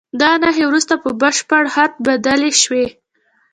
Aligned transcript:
دا 0.19 0.31
نښې 0.41 0.63
وروسته 0.67 0.93
په 1.03 1.09
بشپړ 1.21 1.63
خط 1.73 1.93
بدلې 2.05 2.51
شوې. 2.61 2.85